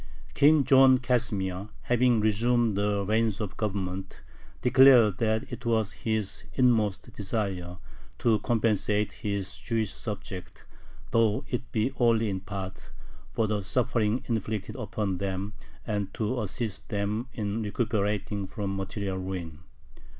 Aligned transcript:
King 0.33 0.63
John 0.63 0.97
Casimir, 0.97 1.69
having 1.83 2.21
resumed 2.21 2.75
the 2.75 3.05
reins 3.05 3.39
of 3.39 3.55
government, 3.55 4.21
declared 4.63 5.19
that 5.19 5.43
it 5.53 5.63
was 5.63 5.91
his 5.91 6.43
inmost 6.55 7.13
desire 7.13 7.77
to 8.17 8.39
compensate 8.39 9.11
his 9.11 9.55
Jewish 9.55 9.93
subjects, 9.93 10.63
though 11.11 11.45
it 11.49 11.71
be 11.71 11.93
only 11.99 12.31
in 12.31 12.39
part, 12.39 12.89
for 13.29 13.45
the 13.45 13.61
sufferings 13.61 14.27
inflicted 14.27 14.75
upon 14.75 15.17
them 15.17 15.53
and 15.85 16.11
to 16.15 16.41
assist 16.41 16.89
them 16.89 17.27
in 17.33 17.61
recuperating 17.61 18.47
from 18.47 18.75
material 18.75 19.19
ruin. 19.19 19.59